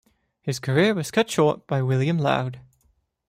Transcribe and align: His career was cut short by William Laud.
His 0.41 0.57
career 0.57 0.95
was 0.95 1.11
cut 1.11 1.29
short 1.29 1.67
by 1.67 1.83
William 1.83 2.17
Laud. 2.17 2.59